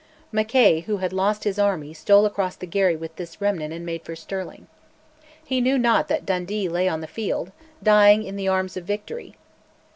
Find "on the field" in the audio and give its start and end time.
6.89-7.51